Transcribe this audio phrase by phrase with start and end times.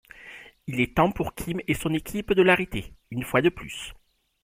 [0.65, 3.93] Il est temps pour Kim et son équipe de l'arrêter, une fois de plus.